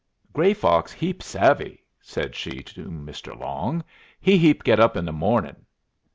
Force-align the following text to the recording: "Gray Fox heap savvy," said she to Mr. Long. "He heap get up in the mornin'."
"Gray 0.33 0.55
Fox 0.55 0.91
heap 0.91 1.21
savvy," 1.21 1.83
said 2.01 2.33
she 2.35 2.63
to 2.63 2.85
Mr. 2.89 3.37
Long. 3.39 3.83
"He 4.19 4.35
heap 4.39 4.63
get 4.63 4.79
up 4.79 4.97
in 4.97 5.05
the 5.05 5.13
mornin'." 5.13 5.63